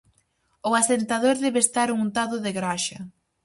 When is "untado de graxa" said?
2.01-2.99